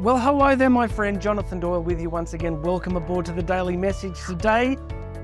Well, 0.00 0.16
hello 0.16 0.54
there, 0.54 0.70
my 0.70 0.86
friend. 0.86 1.20
Jonathan 1.20 1.58
Doyle 1.58 1.82
with 1.82 2.00
you 2.00 2.08
once 2.08 2.32
again. 2.32 2.62
Welcome 2.62 2.94
aboard 2.94 3.26
to 3.26 3.32
the 3.32 3.42
Daily 3.42 3.76
Message. 3.76 4.14
Today 4.24 4.76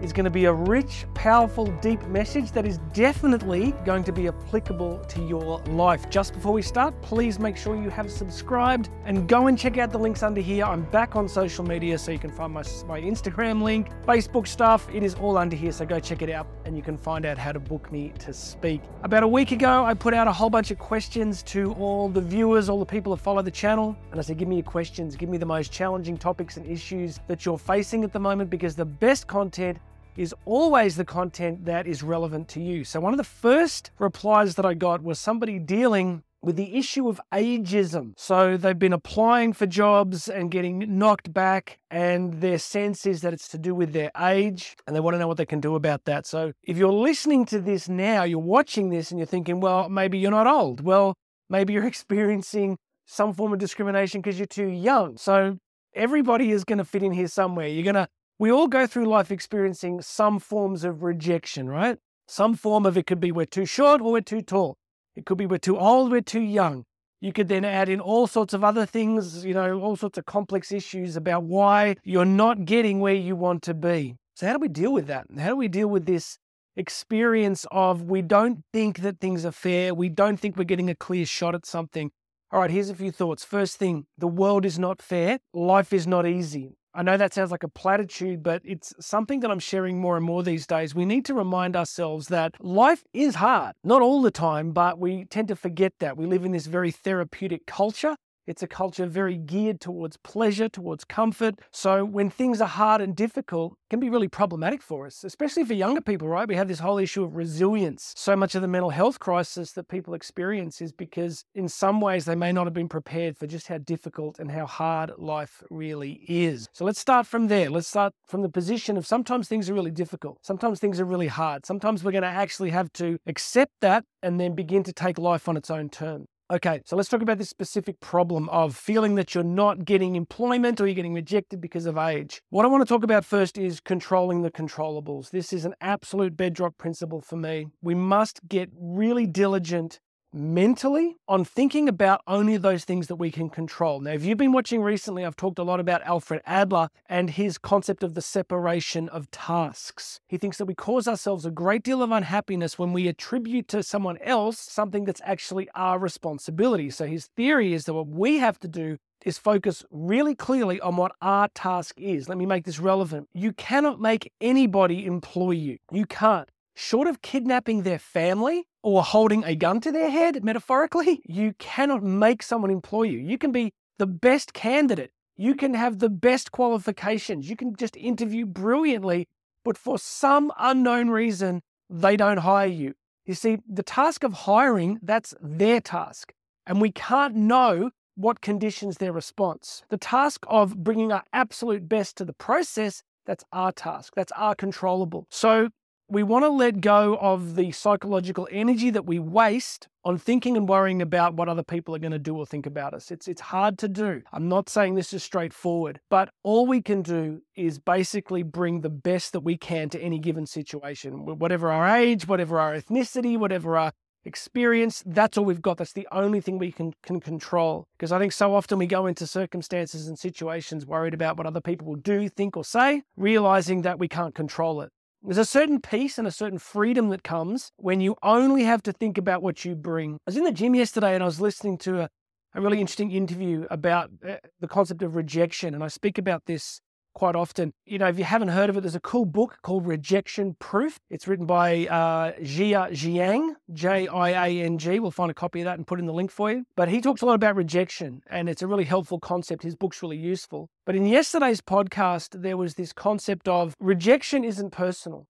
is 0.03 0.12
going 0.12 0.25
to 0.25 0.30
be 0.30 0.45
a 0.45 0.53
rich, 0.53 1.06
powerful, 1.15 1.67
deep 1.81 2.03
message 2.06 2.53
that 2.53 2.67
is 2.67 2.79
definitely 2.92 3.72
going 3.85 4.04
to 4.04 4.13
be 4.13 4.28
applicable 4.28 4.99
to 5.09 5.27
your 5.27 5.59
life. 5.69 6.09
Just 6.10 6.35
before 6.35 6.53
we 6.53 6.63
start, 6.63 7.01
please 7.03 7.38
make 7.38 7.56
sure 7.56 7.74
you 7.74 7.90
have 7.90 8.10
subscribed 8.10 8.88
and 9.04 9.28
go 9.28 9.46
and 9.46 9.59
check 9.59 9.78
out 9.78 9.91
the 9.91 9.99
links 9.99 10.22
under 10.22 10.41
here. 10.41 10.65
I'm 10.65 10.83
back 10.91 11.17
on 11.17 11.28
social 11.28 11.65
media, 11.65 11.99
so 11.99 12.13
you 12.13 12.19
can 12.19 12.31
find 12.31 12.53
my, 12.53 12.63
my 12.87 13.01
Instagram 13.01 13.63
link, 13.63 13.91
Facebook 14.06 14.46
stuff. 14.46 14.88
It 14.92 15.03
is 15.03 15.15
all 15.15 15.38
under 15.38 15.56
here, 15.56 15.72
so 15.72 15.85
go 15.85 16.01
check 16.01 16.23
it 16.23 16.30
out 16.30 16.47
and 16.65 16.77
you 16.77 16.83
can 16.83 16.97
find 16.97 17.27
out 17.27 17.38
how 17.38 17.52
to 17.52 17.61
book 17.61 17.91
me 17.92 18.12
to 18.19 18.33
speak. 18.33 18.80
About 19.02 19.23
a 19.23 19.29
week 19.29 19.52
ago, 19.52 19.84
I 19.84 19.95
put 19.95 20.15
out 20.15 20.29
a 20.29 20.32
whole 20.32 20.51
bunch 20.51 20.70
of 20.70 20.79
questions 20.79 21.42
to 21.45 21.73
all 21.74 22.09
the 22.09 22.20
viewers, 22.20 22.68
all 22.68 22.79
the 22.79 22.87
people 22.87 23.15
that 23.15 23.23
follow 23.23 23.42
the 23.42 23.51
channel. 23.51 23.96
And 24.10 24.20
I 24.20 24.23
said, 24.23 24.38
give 24.38 24.48
me 24.48 24.56
your 24.56 24.65
questions, 24.65 25.16
give 25.16 25.29
me 25.29 25.38
the 25.38 25.46
most 25.46 25.73
challenging 25.73 26.16
topics 26.16 26.56
and 26.56 26.66
issues 26.66 27.20
that 27.29 27.45
you're 27.45 27.59
facing 27.59 28.04
at 28.04 28.12
the 28.12 28.18
moment 28.18 28.51
because 28.51 28.74
the 28.74 28.84
best 28.84 29.26
content 29.26 29.79
is 30.16 30.34
always 30.45 30.96
the 30.96 31.04
content 31.04 31.64
that 31.64 31.86
is 31.86 32.02
relevant 32.02 32.48
to 32.48 32.60
you. 32.60 32.84
So, 32.84 33.00
one 33.00 33.12
of 33.12 33.18
the 33.18 33.24
first 33.24 33.91
replies 33.98 34.54
that 34.56 34.66
I 34.66 34.74
got 34.74 35.02
was 35.02 35.18
somebody 35.18 35.59
dealing 35.59 36.23
with 36.42 36.56
the 36.56 36.77
issue 36.77 37.09
of 37.09 37.20
ageism. 37.32 38.12
So, 38.16 38.56
they've 38.56 38.78
been 38.78 38.92
applying 38.92 39.52
for 39.52 39.66
jobs 39.66 40.28
and 40.28 40.50
getting 40.50 40.98
knocked 40.98 41.32
back, 41.32 41.78
and 41.90 42.40
their 42.40 42.59
sense 42.59 43.06
is 43.06 43.23
that 43.23 43.32
it's 43.32 43.48
to 43.48 43.59
do 43.59 43.74
with 43.74 43.92
their 43.92 44.10
age, 44.20 44.77
and 44.87 44.95
they 44.95 45.00
want 45.00 45.14
to 45.14 45.18
know 45.18 45.28
what 45.28 45.37
they 45.37 45.46
can 45.46 45.60
do 45.60 45.74
about 45.74 46.04
that. 46.04 46.26
So, 46.26 46.52
if 46.62 46.76
you're 46.76 46.92
listening 46.92 47.45
to 47.46 47.60
this 47.60 47.88
now, 47.88 48.24
you're 48.24 48.38
watching 48.38 48.90
this, 48.90 49.10
and 49.10 49.18
you're 49.18 49.26
thinking, 49.26 49.60
well, 49.60 49.88
maybe 49.88 50.18
you're 50.18 50.30
not 50.30 50.46
old. 50.46 50.80
Well, 50.80 51.15
maybe 51.48 51.73
you're 51.73 51.87
experiencing 51.95 52.79
some 53.07 53.35
form 53.35 53.52
of 53.52 53.59
discrimination 53.59 54.20
because 54.20 54.38
you're 54.38 54.46
too 54.46 54.68
young. 54.68 55.16
So, 55.16 55.59
everybody 55.95 56.51
is 56.51 56.65
going 56.65 56.79
to 56.79 56.85
fit 56.85 57.02
in 57.02 57.12
here 57.12 57.29
somewhere. 57.29 57.68
You're 57.68 57.85
going 57.85 57.95
to 57.95 58.09
we 58.38 58.51
all 58.51 58.66
go 58.66 58.87
through 58.87 59.07
life 59.07 59.30
experiencing 59.30 60.02
some 60.02 60.38
forms 60.38 60.85
of 60.85 61.02
rejection, 61.02 61.68
right? 61.68 61.99
Some 62.27 62.54
form 62.54 62.87
of 62.87 62.96
it 62.96 63.07
could 63.07 63.21
be 63.21 63.30
we're 63.30 63.46
too 63.46 63.66
short 63.66 64.01
or 64.01 64.13
we're 64.13 64.21
too 64.21 64.43
tall. 64.43 64.77
It 65.15 65.27
could 65.27 65.39
be 65.39 65.47
we're 65.47 65.59
too 65.59 65.79
old, 65.79 66.11
we're 66.11 66.21
too 66.21 66.41
young. 66.41 66.85
You 67.21 67.33
could 67.33 67.49
then 67.49 67.65
add 67.65 67.89
in 67.89 68.01
all 68.01 68.27
sorts 68.27 68.53
of 68.53 68.65
other 68.65 68.85
things, 68.85 69.45
you 69.45 69.55
know, 69.55 69.81
all 69.81 69.97
sorts 69.97 70.19
of 70.19 70.27
complex 70.27 70.73
issues 70.73 71.17
about 71.17 71.45
why 71.45 71.97
you're 72.03 72.25
not 72.25 72.65
getting 72.65 73.01
where 73.01 73.15
you 73.15 73.37
want 73.37 73.63
to 73.63 73.75
be. 73.75 74.17
So, 74.35 74.47
how 74.47 74.55
do 74.55 74.59
we 74.59 74.69
deal 74.69 74.93
with 74.93 75.07
that? 75.07 75.27
How 75.39 75.51
do 75.51 75.57
we 75.57 75.69
deal 75.69 75.89
with 75.89 76.07
this 76.07 76.39
experience 76.77 77.65
of 77.71 78.03
we 78.03 78.21
don't 78.21 78.65
think 78.73 78.98
that 78.98 79.21
things 79.21 79.47
are 79.47 79.53
fair? 79.53 79.95
We 79.95 80.09
don't 80.09 80.39
think 80.39 80.57
we're 80.57 80.65
getting 80.65 80.91
a 80.91 80.95
clear 80.95 81.25
shot 81.25 81.55
at 81.55 81.65
something. 81.65 82.11
All 82.51 82.61
right, 82.61 82.71
here's 82.71 82.91
a 82.91 82.95
few 82.95 83.11
thoughts. 83.13 83.45
First 83.45 83.77
thing, 83.77 84.07
the 84.19 84.29
world 84.29 84.65
is 84.65 84.79
not 84.79 85.01
fair. 85.01 85.39
Life 85.53 85.93
is 85.93 86.07
not 86.07 86.27
easy. 86.27 86.77
I 86.97 87.03
know 87.03 87.17
that 87.17 87.34
sounds 87.34 87.50
like 87.50 87.64
a 87.64 87.69
platitude, 87.69 88.45
but 88.45 88.62
it's 88.64 88.95
something 89.00 89.41
that 89.41 89.50
I'm 89.50 89.59
sharing 89.59 90.00
more 90.00 90.17
and 90.17 90.25
more 90.25 90.45
these 90.45 90.64
days. 90.64 90.95
We 90.95 91.05
need 91.05 91.25
to 91.25 91.34
remind 91.34 91.75
ourselves 91.75 92.28
that 92.28 92.55
life 92.64 93.03
is 93.12 93.34
hard, 93.34 93.75
not 93.83 94.01
all 94.01 94.23
the 94.23 94.31
time, 94.31 94.70
but 94.70 95.01
we 95.01 95.25
tend 95.25 95.48
to 95.48 95.56
forget 95.56 95.95
that. 95.98 96.17
We 96.17 96.27
live 96.27 96.45
in 96.45 96.53
this 96.53 96.67
very 96.67 96.92
therapeutic 96.92 97.67
culture 97.67 98.14
it's 98.47 98.62
a 98.62 98.67
culture 98.67 99.06
very 99.06 99.37
geared 99.37 99.81
towards 99.81 100.17
pleasure, 100.19 100.69
towards 100.69 101.05
comfort. 101.05 101.56
So 101.70 102.05
when 102.05 102.31
things 102.31 102.61
are 102.61 102.69
hard 102.69 103.01
and 103.01 103.14
difficult, 103.17 103.73
it 103.73 103.91
can 103.91 104.01
be 104.01 104.11
really 104.11 104.28
problematic 104.28 104.83
for 104.83 105.06
us, 105.06 105.25
especially 105.25 105.64
for 105.64 105.75
younger 105.75 106.01
people, 106.01 106.28
right? 106.28 106.48
We 106.48 106.56
have 106.56 106.69
this 106.69 106.81
whole 106.81 106.98
issue 106.98 107.25
of 107.25 107.36
resilience. 107.36 108.12
So 108.17 108.36
much 108.36 108.55
of 108.55 108.62
the 108.62 108.69
mental 108.69 108.91
health 108.91 109.19
crisis 109.19 109.73
that 109.73 109.89
people 109.89 110.14
experience 110.14 110.81
is 110.81 110.92
because 110.92 111.45
in 111.55 111.69
some 111.69 112.01
ways 112.01 112.25
they 112.25 112.34
may 112.34 112.53
not 112.53 112.67
have 112.67 112.75
been 112.75 112.89
prepared 112.89 113.36
for 113.36 113.47
just 113.47 113.69
how 113.69 113.78
difficult 113.78 114.39
and 114.39 114.51
how 114.51 114.67
hard 114.67 115.13
life 115.19 115.63
really 115.70 116.24
is. 116.29 116.69
So 116.73 116.85
let's 116.85 117.01
start 117.01 117.27
from 117.27 117.48
there. 117.48 117.70
Let's 117.70 117.89
start 117.89 118.13
from 118.27 118.42
the 118.42 118.48
position 118.48 118.96
of 118.96 119.07
sometimes 119.07 119.48
things 119.48 119.70
are 119.70 119.74
really 119.74 119.90
difficult. 119.90 120.39
Sometimes 120.42 120.80
things 120.80 121.01
are 121.01 121.05
really 121.05 121.29
hard. 121.29 121.67
Sometimes 121.67 122.05
we're 122.05 122.13
going 122.13 122.23
to 122.23 122.29
actually 122.29 122.70
have 122.70 122.92
to 122.95 123.19
accept 123.27 123.73
that 123.80 124.05
and 124.23 124.40
then 124.40 124.55
begin 124.55 124.83
to 124.85 124.92
take 124.92 125.19
life 125.19 125.48
on 125.48 125.57
its 125.57 125.70
own 125.70 125.89
terms. 125.89 126.27
Okay, 126.51 126.83
so 126.85 126.95
let's 126.95 127.09
talk 127.09 127.23
about 127.23 127.39
this 127.39 127.49
specific 127.49 127.99
problem 128.00 128.50
of 128.50 128.77
feeling 128.77 129.15
that 129.15 129.34
you're 129.34 129.43
not 129.43 129.87
getting 129.87 130.15
employment 130.15 130.78
or 130.78 130.87
you're 130.87 130.94
getting 130.94 131.15
rejected 131.15 131.59
because 131.59 131.87
of 131.87 131.97
age. 131.97 132.43
What 132.50 132.66
I 132.66 132.69
want 132.69 132.87
to 132.87 132.87
talk 132.87 133.03
about 133.03 133.25
first 133.25 133.56
is 133.56 133.81
controlling 133.81 134.43
the 134.43 134.50
controllables. 134.50 135.31
This 135.31 135.55
is 135.55 135.65
an 135.65 135.75
absolute 135.81 136.37
bedrock 136.37 136.77
principle 136.77 137.22
for 137.22 137.37
me. 137.37 137.69
We 137.81 137.94
must 137.94 138.47
get 138.47 138.69
really 138.78 139.27
diligent 139.27 140.00
mentally 140.34 141.16
on 141.28 141.44
thinking 141.44 141.88
about 141.88 142.20
only 142.26 142.56
those 142.56 142.84
things 142.84 143.06
that 143.06 143.16
we 143.16 143.30
can 143.30 143.48
control. 143.48 144.00
Now, 144.00 144.10
if 144.10 144.24
you've 144.24 144.36
been 144.36 144.52
watching 144.52 144.82
recently, 144.82 145.24
I've 145.24 145.36
talked 145.36 145.60
a 145.60 145.62
lot 145.62 145.78
about 145.78 146.02
Alfred 146.02 146.42
Adler 146.44 146.88
and 147.06 147.30
his 147.30 147.56
concept 147.56 148.02
of 148.02 148.14
the 148.14 148.20
separation 148.20 149.08
of 149.08 149.30
tasks. 149.30 150.20
He 150.26 150.36
thinks 150.36 150.58
that 150.58 150.64
we 150.64 150.74
cause 150.74 151.06
ourselves 151.06 151.46
a 151.46 151.50
great 151.52 151.84
deal 151.84 152.02
of 152.02 152.10
unhappiness 152.10 152.78
when 152.78 152.92
we 152.92 153.06
attribute 153.06 153.68
to 153.68 153.82
someone 153.82 154.18
else 154.18 154.58
something 154.58 155.04
that's 155.04 155.22
actually 155.24 155.68
our 155.74 155.98
responsibility. 155.98 156.90
So 156.90 157.06
his 157.06 157.26
theory 157.36 157.72
is 157.72 157.84
that 157.84 157.94
what 157.94 158.08
we 158.08 158.38
have 158.38 158.58
to 158.60 158.68
do 158.68 158.98
is 159.24 159.38
focus 159.38 159.84
really 159.90 160.34
clearly 160.34 160.80
on 160.80 160.96
what 160.96 161.12
our 161.22 161.48
task 161.54 161.98
is. 161.98 162.28
Let 162.28 162.38
me 162.38 162.46
make 162.46 162.64
this 162.64 162.78
relevant. 162.78 163.28
You 163.32 163.52
cannot 163.52 164.00
make 164.00 164.32
anybody 164.40 165.06
employ 165.06 165.52
you. 165.52 165.78
You 165.90 166.06
can't 166.06 166.48
short 166.74 167.08
of 167.08 167.22
kidnapping 167.22 167.82
their 167.82 167.98
family 167.98 168.66
or 168.82 169.02
holding 169.02 169.44
a 169.44 169.54
gun 169.54 169.80
to 169.80 169.92
their 169.92 170.10
head, 170.10 170.44
metaphorically, 170.44 171.22
you 171.26 171.54
cannot 171.58 172.02
make 172.02 172.42
someone 172.42 172.70
employ 172.70 173.04
you. 173.04 173.18
You 173.18 173.38
can 173.38 173.52
be 173.52 173.72
the 173.98 174.06
best 174.06 174.52
candidate. 174.52 175.12
You 175.36 175.54
can 175.54 175.74
have 175.74 175.98
the 175.98 176.10
best 176.10 176.52
qualifications. 176.52 177.48
You 177.48 177.56
can 177.56 177.74
just 177.76 177.96
interview 177.96 178.46
brilliantly, 178.46 179.28
but 179.64 179.78
for 179.78 179.98
some 179.98 180.52
unknown 180.58 181.10
reason, 181.10 181.62
they 181.90 182.16
don't 182.16 182.38
hire 182.38 182.66
you. 182.66 182.94
You 183.24 183.34
see, 183.34 183.58
the 183.68 183.82
task 183.82 184.22
of 184.22 184.32
hiring, 184.32 184.98
that's 185.02 185.34
their 185.40 185.80
task. 185.80 186.32
And 186.66 186.80
we 186.80 186.90
can't 186.92 187.34
know 187.34 187.90
what 188.16 188.40
conditions 188.40 188.98
their 188.98 189.12
response. 189.12 189.82
The 189.88 189.96
task 189.96 190.44
of 190.48 190.84
bringing 190.84 191.10
our 191.10 191.24
absolute 191.32 191.88
best 191.88 192.16
to 192.18 192.24
the 192.24 192.32
process, 192.32 193.02
that's 193.26 193.44
our 193.52 193.72
task. 193.72 194.12
That's 194.14 194.32
our 194.32 194.54
controllable. 194.54 195.26
So 195.30 195.70
we 196.09 196.22
want 196.22 196.44
to 196.44 196.48
let 196.48 196.81
go 196.81 197.16
of 197.16 197.56
the 197.56 197.72
psychological 197.72 198.47
energy 198.50 198.91
that 198.91 199.06
we 199.06 199.19
waste 199.19 199.88
on 200.04 200.19
thinking 200.19 200.56
and 200.56 200.69
worrying 200.69 201.00
about 201.00 201.34
what 201.34 201.48
other 201.48 201.62
people 201.62 201.94
are 201.94 201.98
going 201.98 202.12
to 202.12 202.19
do 202.19 202.37
or 202.37 202.44
think 202.44 202.66
about 202.66 202.92
us. 202.92 203.10
It's, 203.10 203.26
it's 203.26 203.41
hard 203.41 203.78
to 203.78 203.88
do. 203.88 204.22
I'm 204.32 204.48
not 204.48 204.69
saying 204.69 204.94
this 204.94 205.14
is 205.14 205.25
straightforward, 205.25 206.00
but 206.10 206.28
all 206.43 206.66
we 206.66 206.82
can 206.82 207.00
do 207.00 207.41
is 207.56 207.78
basically 207.78 208.43
bring 208.43 208.82
the 208.82 208.91
best 208.91 209.32
that 209.32 209.41
we 209.41 209.56
can 209.56 209.88
to 209.91 210.00
any 210.00 210.19
given 210.19 210.47
situation, 210.47 211.25
whatever 211.25 211.70
our 211.70 211.97
age, 211.97 212.28
whatever 212.28 212.60
our 212.60 212.75
ethnicity, 212.75 213.38
whatever 213.38 213.78
our 213.78 213.93
experience. 214.26 215.03
That's 215.06 215.38
all 215.38 215.44
we've 215.47 215.62
got. 215.62 215.78
That's 215.78 215.94
the 215.94 216.09
only 216.12 216.43
thing 216.43 216.59
we 216.59 216.70
can, 216.70 216.93
can 217.03 217.20
control. 217.20 217.88
Because 217.97 218.12
I 218.12 218.19
think 218.19 218.32
so 218.32 218.54
often 218.54 218.78
we 218.78 218.87
go 218.87 219.06
into 219.06 219.26
circumstances 219.26 220.06
and 220.06 220.19
situations 220.19 220.84
worried 220.84 221.14
about 221.14 221.38
what 221.38 221.47
other 221.47 221.62
people 221.62 221.87
will 221.87 221.97
do, 221.97 222.28
think, 222.28 222.59
or 222.59 222.64
say, 222.64 223.03
realizing 223.16 223.82
that 223.82 223.98
we 223.98 224.09
can't 224.09 224.34
control 224.34 224.82
it. 224.82 224.91
There's 225.26 225.38
a 225.38 225.44
certain 225.46 225.80
peace 225.80 226.18
and 226.18 226.26
a 226.26 226.30
certain 226.30 226.58
freedom 226.58 227.08
that 227.08 227.24
comes 227.24 227.72
when 227.76 228.00
you 228.00 228.14
only 228.22 228.64
have 228.64 228.82
to 228.82 228.92
think 228.92 229.16
about 229.16 229.42
what 229.42 229.64
you 229.64 229.74
bring. 229.74 230.16
I 230.16 230.18
was 230.26 230.36
in 230.36 230.44
the 230.44 230.52
gym 230.52 230.74
yesterday 230.74 231.14
and 231.14 231.22
I 231.22 231.26
was 231.26 231.40
listening 231.40 231.78
to 231.78 232.02
a, 232.02 232.08
a 232.54 232.60
really 232.60 232.78
interesting 232.78 233.10
interview 233.10 233.66
about 233.70 234.10
uh, 234.28 234.36
the 234.60 234.68
concept 234.68 235.02
of 235.02 235.16
rejection. 235.16 235.72
And 235.72 235.82
I 235.82 235.88
speak 235.88 236.18
about 236.18 236.42
this 236.44 236.82
quite 237.14 237.36
often. 237.36 237.72
You 237.86 237.98
know, 237.98 238.08
if 238.08 238.19
you 238.19 238.25
haven't 238.25 238.48
heard 238.48 238.69
of 238.70 238.76
it, 238.76 238.80
there's 238.82 238.94
a 238.94 239.00
cool 239.00 239.25
book 239.25 239.58
called 239.62 239.86
Rejection 239.86 240.56
Proof. 240.58 240.98
It's 241.10 241.26
written 241.26 241.47
by 241.47 241.86
uh, 241.86 242.32
Jia 242.41 242.90
Jiang, 242.90 243.55
J 243.72 244.08
I 244.08 244.46
A 244.46 244.62
N 244.62 244.78
G. 244.78 244.99
We'll 244.99 245.11
find 245.11 245.31
a 245.31 245.34
copy 245.34 245.61
of 245.61 245.64
that 245.64 245.78
and 245.78 245.87
put 245.87 245.99
in 245.99 246.06
the 246.06 246.12
link 246.12 246.31
for 246.31 246.50
you. 246.50 246.64
But 246.76 246.88
he 246.88 247.00
talks 247.00 247.22
a 247.22 247.26
lot 247.26 247.34
about 247.34 247.56
rejection, 247.56 248.22
and 248.28 248.49
it's 248.49 248.62
a 248.62 248.66
really 248.66 248.84
helpful 248.84 249.19
concept. 249.19 249.62
His 249.62 249.76
book's 249.76 250.02
really 250.02 250.19
useful. 250.19 250.69
But 250.84 250.96
in 250.96 251.06
yesterday's 251.06 251.61
podcast, 251.61 252.43
there 252.43 252.56
was 252.56 252.75
this 252.75 252.93
concept 252.93 253.49
of 253.49 253.75
rejection 253.81 254.44
isn't 254.44 254.70
personal. 254.70 255.26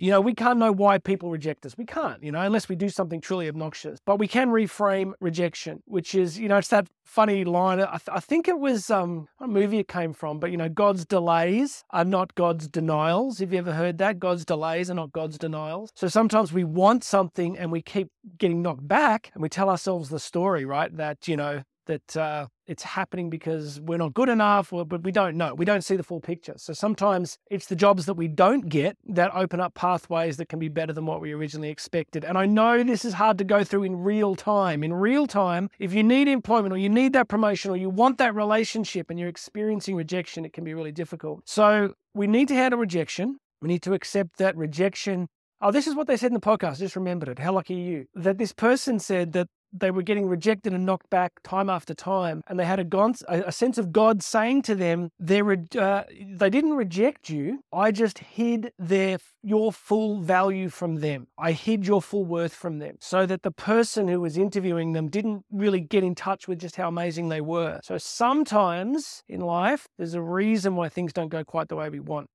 You 0.00 0.12
know, 0.12 0.20
we 0.20 0.32
can't 0.32 0.60
know 0.60 0.70
why 0.70 0.98
people 0.98 1.28
reject 1.28 1.66
us. 1.66 1.76
We 1.76 1.84
can't, 1.84 2.22
you 2.22 2.30
know, 2.30 2.40
unless 2.40 2.68
we 2.68 2.76
do 2.76 2.88
something 2.88 3.20
truly 3.20 3.48
obnoxious. 3.48 3.98
But 4.06 4.20
we 4.20 4.28
can 4.28 4.48
reframe 4.48 5.14
rejection, 5.20 5.82
which 5.86 6.14
is, 6.14 6.38
you 6.38 6.48
know, 6.48 6.58
it's 6.58 6.68
that 6.68 6.86
funny 7.04 7.44
line. 7.44 7.80
I, 7.80 7.98
th- 7.98 8.08
I 8.12 8.20
think 8.20 8.46
it 8.46 8.60
was 8.60 8.90
um, 8.90 9.26
what 9.38 9.50
movie 9.50 9.80
it 9.80 9.88
came 9.88 10.12
from, 10.12 10.38
but, 10.38 10.52
you 10.52 10.56
know, 10.56 10.68
God's 10.68 11.04
delays 11.04 11.82
are 11.90 12.04
not 12.04 12.36
God's 12.36 12.68
denials. 12.68 13.40
Have 13.40 13.52
you 13.52 13.58
ever 13.58 13.72
heard 13.72 13.98
that? 13.98 14.20
God's 14.20 14.44
delays 14.44 14.88
are 14.88 14.94
not 14.94 15.10
God's 15.10 15.36
denials. 15.36 15.90
So 15.96 16.06
sometimes 16.06 16.52
we 16.52 16.62
want 16.62 17.02
something 17.02 17.58
and 17.58 17.72
we 17.72 17.82
keep 17.82 18.08
getting 18.38 18.62
knocked 18.62 18.86
back 18.86 19.32
and 19.34 19.42
we 19.42 19.48
tell 19.48 19.68
ourselves 19.68 20.10
the 20.10 20.20
story, 20.20 20.64
right? 20.64 20.96
That, 20.96 21.26
you 21.26 21.36
know, 21.36 21.64
that 21.88 22.16
uh, 22.16 22.46
it's 22.66 22.84
happening 22.84 23.28
because 23.28 23.80
we're 23.80 23.98
not 23.98 24.14
good 24.14 24.28
enough, 24.28 24.72
or, 24.72 24.84
but 24.84 25.02
we 25.02 25.10
don't 25.10 25.36
know. 25.36 25.54
We 25.54 25.64
don't 25.64 25.82
see 25.82 25.96
the 25.96 26.02
full 26.02 26.20
picture. 26.20 26.54
So 26.56 26.72
sometimes 26.72 27.38
it's 27.50 27.66
the 27.66 27.74
jobs 27.74 28.06
that 28.06 28.14
we 28.14 28.28
don't 28.28 28.68
get 28.68 28.96
that 29.08 29.34
open 29.34 29.60
up 29.60 29.74
pathways 29.74 30.36
that 30.36 30.48
can 30.48 30.58
be 30.58 30.68
better 30.68 30.92
than 30.92 31.04
what 31.04 31.20
we 31.20 31.32
originally 31.32 31.70
expected. 31.70 32.24
And 32.24 32.38
I 32.38 32.46
know 32.46 32.82
this 32.82 33.04
is 33.04 33.14
hard 33.14 33.38
to 33.38 33.44
go 33.44 33.64
through 33.64 33.82
in 33.82 33.96
real 33.96 34.36
time. 34.36 34.84
In 34.84 34.94
real 34.94 35.26
time, 35.26 35.68
if 35.78 35.92
you 35.92 36.04
need 36.04 36.28
employment 36.28 36.72
or 36.72 36.78
you 36.78 36.88
need 36.88 37.12
that 37.14 37.28
promotion 37.28 37.70
or 37.70 37.76
you 37.76 37.90
want 37.90 38.18
that 38.18 38.34
relationship 38.34 39.10
and 39.10 39.18
you're 39.18 39.28
experiencing 39.28 39.96
rejection, 39.96 40.44
it 40.44 40.52
can 40.52 40.64
be 40.64 40.74
really 40.74 40.92
difficult. 40.92 41.42
So 41.46 41.94
we 42.14 42.26
need 42.26 42.48
to 42.48 42.54
handle 42.54 42.78
rejection. 42.78 43.38
We 43.60 43.68
need 43.68 43.82
to 43.82 43.94
accept 43.94 44.38
that 44.38 44.56
rejection 44.56 45.28
Oh, 45.60 45.72
this 45.72 45.88
is 45.88 45.96
what 45.96 46.06
they 46.06 46.16
said 46.16 46.28
in 46.28 46.34
the 46.34 46.40
podcast. 46.40 46.74
I 46.74 46.74
just 46.74 46.94
remembered 46.94 47.28
it. 47.28 47.40
How 47.40 47.52
lucky 47.52 47.74
are 47.74 47.90
you? 47.90 48.06
That 48.14 48.38
this 48.38 48.52
person 48.52 49.00
said 49.00 49.32
that 49.32 49.48
they 49.72 49.90
were 49.90 50.02
getting 50.02 50.26
rejected 50.26 50.72
and 50.72 50.86
knocked 50.86 51.10
back 51.10 51.40
time 51.42 51.68
after 51.68 51.94
time, 51.94 52.42
and 52.46 52.58
they 52.58 52.64
had 52.64 52.80
a, 52.80 53.48
a 53.48 53.52
sense 53.52 53.78
of 53.78 53.92
God 53.92 54.22
saying 54.22 54.62
to 54.62 54.74
them, 54.74 55.10
uh, 55.20 56.02
"They 56.10 56.50
didn't 56.50 56.74
reject 56.74 57.28
you. 57.28 57.62
I 57.72 57.90
just 57.90 58.18
hid 58.18 58.72
their 58.78 59.18
your 59.42 59.72
full 59.72 60.20
value 60.20 60.68
from 60.68 60.96
them. 60.96 61.28
I 61.38 61.52
hid 61.52 61.86
your 61.86 62.02
full 62.02 62.24
worth 62.24 62.54
from 62.54 62.78
them, 62.78 62.96
so 63.00 63.26
that 63.26 63.42
the 63.42 63.50
person 63.50 64.08
who 64.08 64.20
was 64.20 64.36
interviewing 64.36 64.92
them 64.92 65.08
didn't 65.08 65.44
really 65.50 65.80
get 65.80 66.04
in 66.04 66.14
touch 66.14 66.48
with 66.48 66.58
just 66.58 66.76
how 66.76 66.88
amazing 66.88 67.28
they 67.28 67.40
were. 67.40 67.80
So 67.82 67.98
sometimes 67.98 69.22
in 69.28 69.40
life, 69.40 69.88
there's 69.96 70.14
a 70.14 70.22
reason 70.22 70.76
why 70.76 70.88
things 70.88 71.12
don't 71.12 71.28
go 71.28 71.44
quite 71.44 71.68
the 71.68 71.76
way 71.76 71.88
we 71.88 72.00
want. 72.00 72.28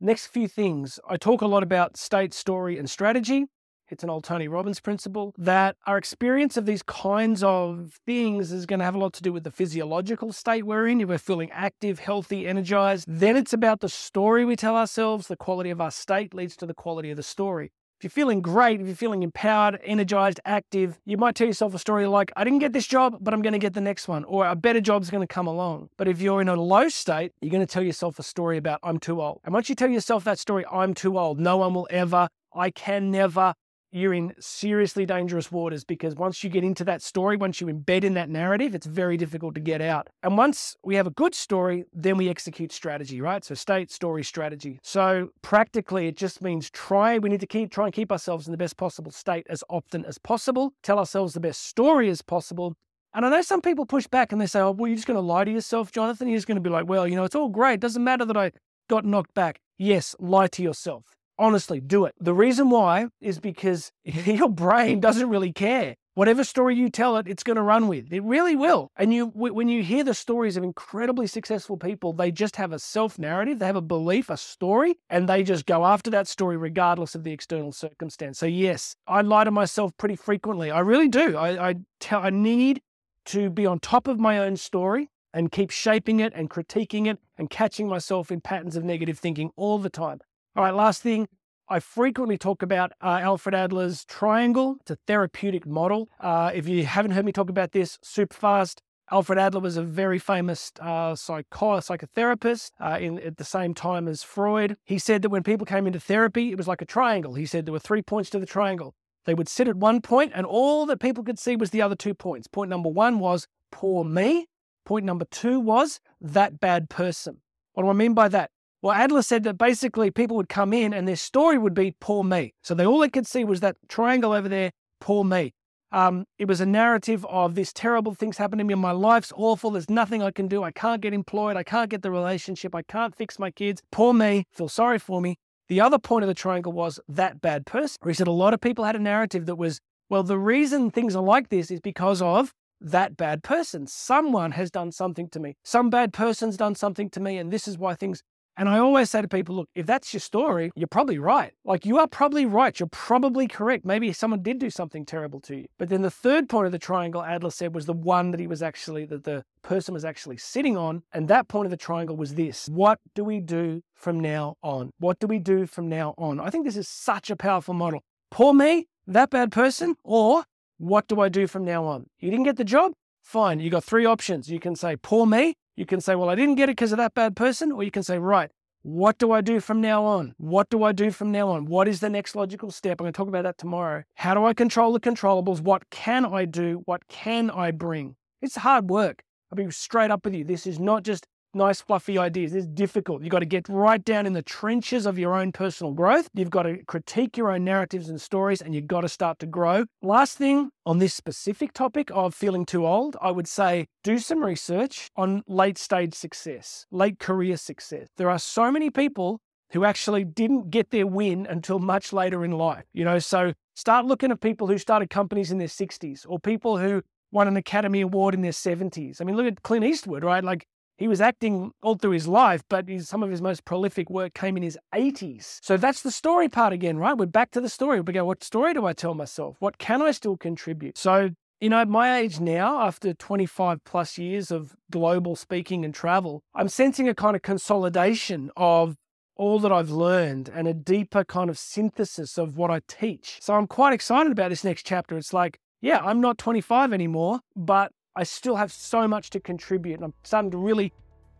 Next 0.00 0.26
few 0.26 0.46
things, 0.46 1.00
I 1.08 1.16
talk 1.16 1.40
a 1.40 1.46
lot 1.46 1.62
about 1.62 1.96
state, 1.96 2.34
story, 2.34 2.78
and 2.78 2.88
strategy. 2.88 3.46
It's 3.88 4.02
an 4.02 4.10
old 4.10 4.24
Tony 4.24 4.48
Robbins 4.48 4.80
principle 4.80 5.32
that 5.38 5.76
our 5.86 5.96
experience 5.96 6.56
of 6.56 6.66
these 6.66 6.82
kinds 6.82 7.44
of 7.44 8.00
things 8.04 8.50
is 8.50 8.66
going 8.66 8.80
to 8.80 8.84
have 8.84 8.96
a 8.96 8.98
lot 8.98 9.12
to 9.14 9.22
do 9.22 9.32
with 9.32 9.44
the 9.44 9.52
physiological 9.52 10.32
state 10.32 10.66
we're 10.66 10.88
in. 10.88 11.00
If 11.00 11.08
we're 11.08 11.18
feeling 11.18 11.52
active, 11.52 12.00
healthy, 12.00 12.48
energized, 12.48 13.04
then 13.06 13.36
it's 13.36 13.52
about 13.52 13.80
the 13.80 13.88
story 13.88 14.44
we 14.44 14.56
tell 14.56 14.76
ourselves. 14.76 15.28
The 15.28 15.36
quality 15.36 15.70
of 15.70 15.80
our 15.80 15.92
state 15.92 16.34
leads 16.34 16.56
to 16.56 16.66
the 16.66 16.74
quality 16.74 17.12
of 17.12 17.16
the 17.16 17.22
story. 17.22 17.70
If 17.98 18.04
you're 18.04 18.10
feeling 18.10 18.42
great, 18.42 18.80
if 18.80 18.88
you're 18.88 18.96
feeling 18.96 19.22
empowered, 19.22 19.78
energized, 19.82 20.40
active, 20.44 20.98
you 21.06 21.16
might 21.16 21.34
tell 21.34 21.46
yourself 21.46 21.72
a 21.72 21.78
story 21.78 22.06
like, 22.06 22.30
I 22.36 22.44
didn't 22.44 22.58
get 22.58 22.74
this 22.74 22.86
job, 22.86 23.16
but 23.22 23.32
I'm 23.32 23.40
going 23.40 23.54
to 23.54 23.58
get 23.58 23.72
the 23.72 23.80
next 23.80 24.06
one, 24.06 24.24
or 24.24 24.46
a 24.46 24.54
better 24.54 24.82
job's 24.82 25.08
going 25.08 25.26
to 25.26 25.32
come 25.32 25.46
along. 25.46 25.88
But 25.96 26.06
if 26.06 26.20
you're 26.20 26.42
in 26.42 26.48
a 26.48 26.56
low 26.56 26.88
state, 26.88 27.32
you're 27.40 27.52
going 27.52 27.66
to 27.66 27.72
tell 27.72 27.82
yourself 27.82 28.18
a 28.18 28.22
story 28.22 28.58
about, 28.58 28.80
I'm 28.82 28.98
too 28.98 29.22
old. 29.22 29.40
And 29.44 29.54
once 29.54 29.70
you 29.70 29.74
tell 29.74 29.88
yourself 29.88 30.24
that 30.24 30.38
story, 30.38 30.64
I'm 30.70 30.92
too 30.92 31.18
old, 31.18 31.40
no 31.40 31.56
one 31.56 31.72
will 31.72 31.88
ever, 31.88 32.28
I 32.52 32.70
can 32.70 33.10
never, 33.10 33.54
you're 33.92 34.14
in 34.14 34.34
seriously 34.38 35.06
dangerous 35.06 35.50
waters 35.50 35.84
because 35.84 36.14
once 36.14 36.42
you 36.44 36.50
get 36.50 36.64
into 36.64 36.84
that 36.84 37.02
story, 37.02 37.36
once 37.36 37.60
you 37.60 37.66
embed 37.66 38.04
in 38.04 38.14
that 38.14 38.28
narrative, 38.28 38.74
it's 38.74 38.86
very 38.86 39.16
difficult 39.16 39.54
to 39.54 39.60
get 39.60 39.80
out. 39.80 40.08
And 40.22 40.36
once 40.36 40.76
we 40.84 40.96
have 40.96 41.06
a 41.06 41.10
good 41.10 41.34
story, 41.34 41.84
then 41.92 42.16
we 42.16 42.28
execute 42.28 42.72
strategy, 42.72 43.20
right? 43.20 43.44
So 43.44 43.54
state, 43.54 43.90
story, 43.90 44.24
strategy. 44.24 44.78
So 44.82 45.30
practically, 45.42 46.08
it 46.08 46.16
just 46.16 46.42
means 46.42 46.70
try. 46.70 47.18
We 47.18 47.28
need 47.28 47.40
to 47.40 47.46
keep 47.46 47.70
try 47.70 47.86
and 47.86 47.94
keep 47.94 48.12
ourselves 48.12 48.46
in 48.46 48.52
the 48.52 48.58
best 48.58 48.76
possible 48.76 49.10
state 49.10 49.46
as 49.48 49.64
often 49.70 50.04
as 50.04 50.18
possible. 50.18 50.72
Tell 50.82 50.98
ourselves 50.98 51.34
the 51.34 51.40
best 51.40 51.66
story 51.66 52.10
as 52.10 52.22
possible. 52.22 52.74
And 53.14 53.24
I 53.24 53.30
know 53.30 53.40
some 53.40 53.62
people 53.62 53.86
push 53.86 54.06
back 54.06 54.32
and 54.32 54.40
they 54.40 54.46
say, 54.46 54.60
"Oh, 54.60 54.72
well, 54.72 54.88
you're 54.88 54.96
just 54.96 55.06
going 55.06 55.16
to 55.16 55.20
lie 55.22 55.44
to 55.44 55.50
yourself, 55.50 55.90
Jonathan." 55.90 56.28
You're 56.28 56.36
just 56.36 56.46
going 56.46 56.56
to 56.56 56.60
be 56.60 56.70
like, 56.70 56.86
"Well, 56.86 57.08
you 57.08 57.16
know, 57.16 57.24
it's 57.24 57.34
all 57.34 57.48
great. 57.48 57.74
It 57.74 57.80
doesn't 57.80 58.04
matter 58.04 58.26
that 58.26 58.36
I 58.36 58.52
got 58.90 59.06
knocked 59.06 59.32
back." 59.32 59.60
Yes, 59.78 60.14
lie 60.18 60.48
to 60.48 60.62
yourself 60.62 61.15
Honestly, 61.38 61.80
do 61.80 62.04
it. 62.04 62.14
The 62.18 62.34
reason 62.34 62.70
why 62.70 63.08
is 63.20 63.38
because 63.38 63.92
your 64.04 64.48
brain 64.48 65.00
doesn't 65.00 65.28
really 65.28 65.52
care. 65.52 65.96
Whatever 66.14 66.44
story 66.44 66.74
you 66.74 66.88
tell 66.88 67.18
it, 67.18 67.28
it's 67.28 67.42
going 67.42 67.56
to 67.56 67.62
run 67.62 67.88
with. 67.88 68.10
It 68.10 68.22
really 68.22 68.56
will. 68.56 68.90
And 68.96 69.12
you, 69.12 69.26
when 69.26 69.68
you 69.68 69.82
hear 69.82 70.02
the 70.02 70.14
stories 70.14 70.56
of 70.56 70.64
incredibly 70.64 71.26
successful 71.26 71.76
people, 71.76 72.14
they 72.14 72.30
just 72.30 72.56
have 72.56 72.72
a 72.72 72.78
self 72.78 73.18
narrative, 73.18 73.58
they 73.58 73.66
have 73.66 73.76
a 73.76 73.82
belief, 73.82 74.30
a 74.30 74.38
story, 74.38 74.94
and 75.10 75.28
they 75.28 75.42
just 75.42 75.66
go 75.66 75.84
after 75.84 76.10
that 76.12 76.26
story 76.26 76.56
regardless 76.56 77.14
of 77.14 77.22
the 77.22 77.32
external 77.32 77.70
circumstance. 77.70 78.38
So 78.38 78.46
yes, 78.46 78.96
I 79.06 79.20
lie 79.20 79.44
to 79.44 79.50
myself 79.50 79.94
pretty 79.98 80.16
frequently. 80.16 80.70
I 80.70 80.80
really 80.80 81.08
do. 81.08 81.36
I, 81.36 81.68
I 81.68 81.74
tell, 82.00 82.22
I 82.22 82.30
need 82.30 82.80
to 83.26 83.50
be 83.50 83.66
on 83.66 83.78
top 83.78 84.08
of 84.08 84.18
my 84.18 84.38
own 84.38 84.56
story 84.56 85.10
and 85.34 85.52
keep 85.52 85.70
shaping 85.70 86.20
it 86.20 86.32
and 86.34 86.48
critiquing 86.48 87.06
it 87.06 87.18
and 87.36 87.50
catching 87.50 87.88
myself 87.88 88.30
in 88.30 88.40
patterns 88.40 88.74
of 88.74 88.84
negative 88.84 89.18
thinking 89.18 89.50
all 89.54 89.78
the 89.78 89.90
time. 89.90 90.20
All 90.56 90.64
right, 90.64 90.74
last 90.74 91.02
thing. 91.02 91.28
I 91.68 91.80
frequently 91.80 92.38
talk 92.38 92.62
about 92.62 92.92
uh, 93.02 93.18
Alfred 93.20 93.54
Adler's 93.54 94.06
triangle. 94.06 94.78
It's 94.80 94.90
a 94.90 94.96
therapeutic 95.06 95.66
model. 95.66 96.08
Uh, 96.18 96.50
if 96.54 96.66
you 96.66 96.86
haven't 96.86 97.10
heard 97.10 97.26
me 97.26 97.32
talk 97.32 97.50
about 97.50 97.72
this 97.72 97.98
super 98.02 98.34
fast, 98.34 98.80
Alfred 99.10 99.38
Adler 99.38 99.60
was 99.60 99.76
a 99.76 99.82
very 99.82 100.18
famous 100.18 100.72
uh, 100.80 101.14
psycho- 101.14 101.80
psychotherapist 101.80 102.70
uh, 102.80 102.96
in, 102.98 103.18
at 103.18 103.36
the 103.36 103.44
same 103.44 103.74
time 103.74 104.08
as 104.08 104.22
Freud. 104.22 104.78
He 104.84 104.98
said 104.98 105.20
that 105.20 105.28
when 105.28 105.42
people 105.42 105.66
came 105.66 105.86
into 105.86 106.00
therapy, 106.00 106.52
it 106.52 106.56
was 106.56 106.66
like 106.66 106.80
a 106.80 106.86
triangle. 106.86 107.34
He 107.34 107.44
said 107.44 107.66
there 107.66 107.72
were 107.74 107.78
three 107.78 108.00
points 108.00 108.30
to 108.30 108.38
the 108.38 108.46
triangle. 108.46 108.94
They 109.26 109.34
would 109.34 109.50
sit 109.50 109.68
at 109.68 109.76
one 109.76 110.00
point, 110.00 110.32
and 110.34 110.46
all 110.46 110.86
that 110.86 111.00
people 111.00 111.22
could 111.22 111.38
see 111.38 111.56
was 111.56 111.68
the 111.68 111.82
other 111.82 111.96
two 111.96 112.14
points. 112.14 112.46
Point 112.46 112.70
number 112.70 112.88
one 112.88 113.18
was 113.18 113.46
poor 113.70 114.04
me. 114.04 114.46
Point 114.86 115.04
number 115.04 115.26
two 115.30 115.60
was 115.60 116.00
that 116.18 116.60
bad 116.60 116.88
person. 116.88 117.42
What 117.74 117.82
do 117.82 117.90
I 117.90 117.92
mean 117.92 118.14
by 118.14 118.28
that? 118.28 118.52
Well, 118.82 118.92
Adler 118.94 119.22
said 119.22 119.42
that 119.44 119.58
basically 119.58 120.10
people 120.10 120.36
would 120.36 120.48
come 120.48 120.72
in 120.72 120.92
and 120.92 121.08
their 121.08 121.16
story 121.16 121.58
would 121.58 121.74
be 121.74 121.94
poor 122.00 122.22
me. 122.22 122.54
So 122.62 122.74
they 122.74 122.86
all 122.86 122.98
they 122.98 123.08
could 123.08 123.26
see 123.26 123.44
was 123.44 123.60
that 123.60 123.76
triangle 123.88 124.32
over 124.32 124.48
there, 124.48 124.72
poor 125.00 125.24
me. 125.24 125.54
Um, 125.92 126.26
it 126.38 126.46
was 126.46 126.60
a 126.60 126.66
narrative 126.66 127.24
of 127.26 127.54
this 127.54 127.72
terrible 127.72 128.14
things 128.14 128.36
happening 128.36 128.66
to 128.66 128.76
me. 128.76 128.80
My 128.80 128.90
life's 128.90 129.32
awful. 129.34 129.70
There's 129.70 129.88
nothing 129.88 130.22
I 130.22 130.30
can 130.30 130.48
do. 130.48 130.62
I 130.62 130.72
can't 130.72 131.00
get 131.00 131.14
employed. 131.14 131.56
I 131.56 131.62
can't 131.62 131.88
get 131.88 132.02
the 132.02 132.10
relationship. 132.10 132.74
I 132.74 132.82
can't 132.82 133.14
fix 133.14 133.38
my 133.38 133.50
kids. 133.50 133.82
Poor 133.92 134.12
me. 134.12 134.44
Feel 134.52 134.68
sorry 134.68 134.98
for 134.98 135.20
me. 135.20 135.36
The 135.68 135.80
other 135.80 135.98
point 135.98 136.22
of 136.22 136.28
the 136.28 136.34
triangle 136.34 136.72
was 136.72 137.00
that 137.08 137.40
bad 137.40 137.66
person. 137.66 137.98
He 138.06 138.14
said 138.14 138.28
a 138.28 138.32
lot 138.32 138.54
of 138.54 138.60
people 138.60 138.84
had 138.84 138.96
a 138.96 139.00
narrative 139.00 139.46
that 139.46 139.56
was, 139.56 139.80
well, 140.08 140.22
the 140.22 140.38
reason 140.38 140.90
things 140.90 141.16
are 141.16 141.22
like 141.22 141.48
this 141.48 141.70
is 141.70 141.80
because 141.80 142.20
of 142.20 142.52
that 142.80 143.16
bad 143.16 143.42
person. 143.42 143.86
Someone 143.86 144.52
has 144.52 144.70
done 144.70 144.92
something 144.92 145.28
to 145.30 145.40
me. 145.40 145.56
Some 145.64 145.90
bad 145.90 146.12
person's 146.12 146.56
done 146.56 146.74
something 146.74 147.10
to 147.10 147.20
me, 147.20 147.38
and 147.38 147.50
this 147.50 147.66
is 147.66 147.78
why 147.78 147.94
things 147.94 148.22
and 148.56 148.68
I 148.68 148.78
always 148.78 149.10
say 149.10 149.20
to 149.20 149.28
people, 149.28 149.56
look, 149.56 149.68
if 149.74 149.86
that's 149.86 150.14
your 150.14 150.20
story, 150.20 150.70
you're 150.74 150.86
probably 150.86 151.18
right. 151.18 151.52
Like 151.64 151.84
you 151.84 151.98
are 151.98 152.06
probably 152.06 152.46
right. 152.46 152.78
You're 152.78 152.88
probably 152.88 153.46
correct. 153.46 153.84
Maybe 153.84 154.12
someone 154.12 154.42
did 154.42 154.58
do 154.58 154.70
something 154.70 155.04
terrible 155.04 155.40
to 155.40 155.56
you. 155.56 155.66
But 155.78 155.88
then 155.90 156.02
the 156.02 156.10
third 156.10 156.48
point 156.48 156.66
of 156.66 156.72
the 156.72 156.78
triangle, 156.78 157.22
Adler 157.22 157.50
said, 157.50 157.74
was 157.74 157.86
the 157.86 157.92
one 157.92 158.30
that 158.30 158.40
he 158.40 158.46
was 158.46 158.62
actually, 158.62 159.04
that 159.06 159.24
the 159.24 159.44
person 159.62 159.92
was 159.92 160.04
actually 160.04 160.38
sitting 160.38 160.76
on. 160.76 161.02
And 161.12 161.28
that 161.28 161.48
point 161.48 161.66
of 161.66 161.70
the 161.70 161.76
triangle 161.76 162.16
was 162.16 162.34
this 162.34 162.68
What 162.68 162.98
do 163.14 163.24
we 163.24 163.40
do 163.40 163.82
from 163.94 164.20
now 164.20 164.56
on? 164.62 164.90
What 164.98 165.18
do 165.18 165.26
we 165.26 165.38
do 165.38 165.66
from 165.66 165.88
now 165.88 166.14
on? 166.16 166.40
I 166.40 166.50
think 166.50 166.64
this 166.64 166.76
is 166.76 166.88
such 166.88 167.30
a 167.30 167.36
powerful 167.36 167.74
model. 167.74 168.02
Poor 168.30 168.54
me, 168.54 168.86
that 169.06 169.30
bad 169.30 169.52
person, 169.52 169.96
or 170.02 170.44
what 170.78 171.08
do 171.08 171.20
I 171.20 171.28
do 171.28 171.46
from 171.46 171.64
now 171.64 171.84
on? 171.84 172.06
You 172.18 172.30
didn't 172.30 172.44
get 172.44 172.56
the 172.56 172.64
job? 172.64 172.92
Fine. 173.22 173.60
You 173.60 173.70
got 173.70 173.84
three 173.84 174.06
options. 174.06 174.48
You 174.48 174.60
can 174.60 174.76
say, 174.76 174.96
poor 174.96 175.26
me, 175.26 175.56
you 175.76 175.86
can 175.86 176.00
say, 176.00 176.14
well, 176.14 176.30
I 176.30 176.34
didn't 176.34 176.56
get 176.56 176.68
it 176.68 176.76
because 176.76 176.92
of 176.92 176.98
that 176.98 177.14
bad 177.14 177.36
person, 177.36 177.70
or 177.70 177.82
you 177.82 177.90
can 177.90 178.02
say, 178.02 178.18
right, 178.18 178.50
what 178.82 179.18
do 179.18 179.32
I 179.32 179.40
do 179.40 179.60
from 179.60 179.80
now 179.80 180.04
on? 180.04 180.34
What 180.38 180.70
do 180.70 180.84
I 180.84 180.92
do 180.92 181.10
from 181.10 181.32
now 181.32 181.48
on? 181.48 181.66
What 181.66 181.88
is 181.88 182.00
the 182.00 182.08
next 182.08 182.36
logical 182.36 182.70
step? 182.70 183.00
I'm 183.00 183.04
going 183.04 183.12
to 183.12 183.16
talk 183.16 183.28
about 183.28 183.42
that 183.42 183.58
tomorrow. 183.58 184.04
How 184.14 184.32
do 184.34 184.44
I 184.44 184.54
control 184.54 184.92
the 184.92 185.00
controllables? 185.00 185.60
What 185.60 185.90
can 185.90 186.24
I 186.24 186.44
do? 186.44 186.82
What 186.84 187.06
can 187.08 187.50
I 187.50 187.72
bring? 187.72 188.16
It's 188.40 188.56
hard 188.56 188.88
work. 188.88 189.22
I'll 189.50 189.56
be 189.56 189.70
straight 189.70 190.10
up 190.10 190.24
with 190.24 190.34
you. 190.34 190.44
This 190.44 190.66
is 190.66 190.78
not 190.78 191.02
just 191.02 191.26
nice, 191.56 191.80
fluffy 191.80 192.18
ideas. 192.18 192.54
It's 192.54 192.66
difficult. 192.66 193.22
You've 193.22 193.32
got 193.32 193.40
to 193.40 193.46
get 193.46 193.68
right 193.68 194.04
down 194.04 194.26
in 194.26 194.34
the 194.34 194.42
trenches 194.42 195.06
of 195.06 195.18
your 195.18 195.34
own 195.34 195.50
personal 195.50 195.92
growth. 195.92 196.28
You've 196.34 196.50
got 196.50 196.64
to 196.64 196.84
critique 196.84 197.36
your 197.36 197.50
own 197.50 197.64
narratives 197.64 198.08
and 198.08 198.20
stories, 198.20 198.62
and 198.62 198.74
you've 198.74 198.86
got 198.86 199.00
to 199.00 199.08
start 199.08 199.38
to 199.40 199.46
grow. 199.46 199.86
Last 200.02 200.38
thing 200.38 200.70
on 200.84 200.98
this 200.98 201.14
specific 201.14 201.72
topic 201.72 202.10
of 202.12 202.34
feeling 202.34 202.66
too 202.66 202.86
old, 202.86 203.16
I 203.20 203.30
would 203.30 203.48
say 203.48 203.86
do 204.04 204.18
some 204.18 204.44
research 204.44 205.10
on 205.16 205.42
late 205.48 205.78
stage 205.78 206.14
success, 206.14 206.86
late 206.90 207.18
career 207.18 207.56
success. 207.56 208.08
There 208.16 208.30
are 208.30 208.38
so 208.38 208.70
many 208.70 208.90
people 208.90 209.40
who 209.70 209.84
actually 209.84 210.24
didn't 210.24 210.70
get 210.70 210.90
their 210.90 211.06
win 211.06 211.46
until 211.48 211.78
much 211.78 212.12
later 212.12 212.44
in 212.44 212.52
life. 212.52 212.84
You 212.92 213.04
know, 213.04 213.18
so 213.18 213.52
start 213.74 214.06
looking 214.06 214.30
at 214.30 214.40
people 214.40 214.66
who 214.66 214.78
started 214.78 215.10
companies 215.10 215.50
in 215.50 215.58
their 215.58 215.66
60s 215.66 216.24
or 216.28 216.38
people 216.38 216.78
who 216.78 217.02
won 217.32 217.48
an 217.48 217.56
Academy 217.56 218.00
Award 218.00 218.34
in 218.34 218.42
their 218.42 218.52
70s. 218.52 219.20
I 219.20 219.24
mean, 219.24 219.36
look 219.36 219.46
at 219.46 219.62
Clint 219.62 219.84
Eastwood, 219.84 220.24
right? 220.24 220.44
Like 220.44 220.66
he 220.96 221.08
was 221.08 221.20
acting 221.20 221.72
all 221.82 221.96
through 221.96 222.12
his 222.12 222.26
life, 222.26 222.62
but 222.68 222.88
his, 222.88 223.08
some 223.08 223.22
of 223.22 223.30
his 223.30 223.42
most 223.42 223.64
prolific 223.64 224.08
work 224.08 224.34
came 224.34 224.56
in 224.56 224.62
his 224.62 224.78
80s. 224.94 225.58
So 225.62 225.76
that's 225.76 226.02
the 226.02 226.10
story 226.10 226.48
part 226.48 226.72
again, 226.72 226.96
right? 226.98 227.16
We're 227.16 227.26
back 227.26 227.50
to 227.52 227.60
the 227.60 227.68
story. 227.68 228.00
We 228.00 228.12
go, 228.12 228.24
what 228.24 228.42
story 228.42 228.74
do 228.74 228.86
I 228.86 228.92
tell 228.92 229.14
myself? 229.14 229.56
What 229.58 229.78
can 229.78 230.00
I 230.00 230.10
still 230.10 230.36
contribute? 230.36 230.96
So, 230.96 231.30
you 231.60 231.68
know, 231.68 231.80
at 231.80 231.88
my 231.88 232.18
age 232.18 232.40
now, 232.40 232.80
after 232.80 233.14
25 233.14 233.84
plus 233.84 234.18
years 234.18 234.50
of 234.50 234.74
global 234.90 235.36
speaking 235.36 235.84
and 235.84 235.94
travel, 235.94 236.42
I'm 236.54 236.68
sensing 236.68 237.08
a 237.08 237.14
kind 237.14 237.36
of 237.36 237.42
consolidation 237.42 238.50
of 238.56 238.96
all 239.36 239.58
that 239.60 239.72
I've 239.72 239.90
learned 239.90 240.48
and 240.48 240.66
a 240.66 240.74
deeper 240.74 241.22
kind 241.22 241.50
of 241.50 241.58
synthesis 241.58 242.38
of 242.38 242.56
what 242.56 242.70
I 242.70 242.80
teach. 242.88 243.38
So 243.42 243.54
I'm 243.54 243.66
quite 243.66 243.92
excited 243.92 244.32
about 244.32 244.48
this 244.48 244.64
next 244.64 244.86
chapter. 244.86 245.18
It's 245.18 245.34
like, 245.34 245.58
yeah, 245.82 246.00
I'm 246.02 246.22
not 246.22 246.38
25 246.38 246.92
anymore, 246.94 247.40
but 247.54 247.92
I 248.16 248.22
still 248.22 248.56
have 248.56 248.72
so 248.72 249.06
much 249.06 249.30
to 249.30 249.40
contribute. 249.40 249.94
And 249.96 250.04
I'm 250.04 250.14
starting 250.22 250.50
to 250.52 250.58
really 250.58 250.92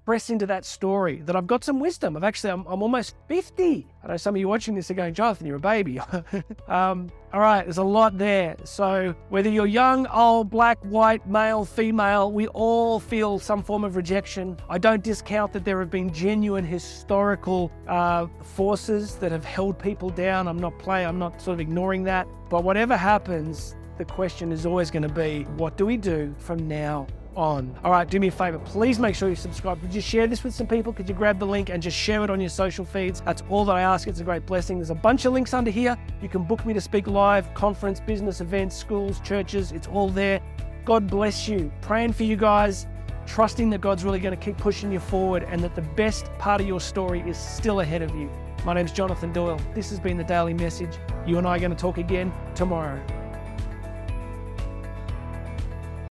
press 0.07 0.31
into 0.31 0.47
that 0.47 0.65
story 0.65 1.21
that 1.25 1.35
I've 1.35 1.49
got 1.49 1.65
some 1.65 1.81
wisdom. 1.81 2.17
I've 2.17 2.23
actually, 2.23 2.51
I'm, 2.51 2.65
I'm 2.67 2.81
almost 2.81 3.17
50. 3.27 3.87
I 4.05 4.07
know 4.07 4.17
some 4.17 4.37
of 4.37 4.41
you 4.41 4.47
watching 4.47 4.77
this 4.77 4.89
are 4.91 4.95
going, 4.95 5.15
Jonathan, 5.15 5.47
you're 5.49 5.57
a 5.57 5.61
baby. 5.61 5.99
um, 6.69 7.11
all 7.33 7.41
right, 7.41 7.65
there's 7.65 7.79
a 7.79 7.83
lot 7.83 8.17
there. 8.17 8.57
So 8.63 9.15
whether 9.31 9.51
you're 9.51 9.67
young, 9.67 10.07
old, 10.07 10.49
black, 10.49 10.79
white, 10.85 11.29
male, 11.29 11.65
female, 11.65 12.31
we 12.31 12.47
all 12.49 13.01
feel 13.01 13.41
some 13.41 13.65
form 13.65 13.83
of 13.83 13.97
rejection. 13.97 14.57
I 14.71 14.79
don't 14.79 15.03
discount 15.03 15.53
that 15.55 15.65
there 15.65 15.81
have 15.81 15.91
been 15.91 16.13
genuine 16.13 16.65
historical 16.65 17.73
uh, 17.89 18.27
forces 18.43 19.17
that 19.17 19.33
have 19.33 19.45
held 19.45 19.77
people 19.77 20.11
down. 20.11 20.47
I'm 20.47 20.61
not 20.61 20.79
playing, 20.79 21.09
I'm 21.09 21.19
not 21.19 21.43
sort 21.43 21.55
of 21.55 21.61
ignoring 21.61 22.05
that. 22.05 22.29
But 22.49 22.63
whatever 22.63 22.97
happens, 22.97 23.76
the 23.99 24.05
question 24.05 24.53
is 24.53 24.67
always 24.67 24.91
going 24.91 25.03
to 25.03 25.09
be, 25.09 25.45
what 25.57 25.77
do 25.77 25.87
we 25.87 25.97
do 25.97 26.35
from 26.39 26.69
now 26.69 27.07
on. 27.37 27.79
All 27.85 27.91
right, 27.91 28.09
do 28.09 28.19
me 28.19 28.29
a 28.29 28.31
favor. 28.31 28.59
Please 28.59 28.99
make 28.99 29.15
sure 29.15 29.29
you 29.29 29.37
subscribe. 29.37 29.81
Could 29.81 29.95
you 29.95 30.01
share 30.01 30.27
this 30.27 30.43
with 30.43 30.55
some 30.55 30.67
people? 30.67 30.93
Could 30.93 31.09
you 31.09 31.15
grab 31.15 31.39
the 31.39 31.47
link 31.47 31.69
and 31.69 31.83
just 31.83 31.97
share 31.97 32.25
it 32.25 32.31
on 32.31 32.41
your 32.41 32.49
social 32.49 32.85
feeds? 32.85 33.21
That's 33.21 33.43
all 33.49 33.65
that 33.67 33.77
I 33.77 33.83
ask. 33.83 34.09
It's 34.09 34.21
a 34.21 34.25
great 34.25 34.47
blessing. 34.47 34.79
There's 34.79 34.91
a 34.91 34.95
bunch 34.95 35.25
of 35.25 35.33
links 35.33 35.55
under 35.55 35.71
here. 35.71 35.97
You 36.23 36.29
can 36.29 36.43
book 36.43 36.65
me 36.67 36.73
to 36.75 36.81
speak 36.81 37.07
live, 37.07 37.53
conference, 37.55 38.01
business 38.01 38.41
events, 38.41 38.75
schools, 38.75 39.21
churches. 39.21 39.73
It's 39.73 39.87
all 39.87 40.09
there. 40.09 40.41
God 40.85 41.07
bless 41.09 41.47
you. 41.49 41.71
Praying 41.83 42.15
for 42.15 42.25
you 42.25 42.37
guys, 42.37 42.87
trusting 43.27 43.71
that 43.71 43.81
God's 43.81 44.05
really 44.05 44.21
going 44.21 44.37
to 44.37 44.43
keep 44.43 44.57
pushing 44.57 44.91
you 44.91 45.01
forward 45.01 45.45
and 45.45 45.63
that 45.63 45.75
the 45.75 45.83
best 45.83 46.27
part 46.39 46.61
of 46.61 46.67
your 46.67 46.81
story 46.81 47.21
is 47.29 47.37
still 47.37 47.81
ahead 47.81 48.03
of 48.03 48.15
you. 48.15 48.31
My 48.65 48.73
name's 48.73 48.93
Jonathan 48.93 49.33
Doyle. 49.33 49.61
This 49.75 49.91
has 49.91 50.01
been 50.01 50.17
the 50.17 50.25
Daily 50.25 50.55
Message. 50.55 50.97
You 51.27 51.39
and 51.39 51.47
I 51.47 51.57
are 51.57 51.59
going 51.59 51.71
to 51.71 51.77
talk 51.77 51.99
again 51.99 52.33
tomorrow. 52.55 53.01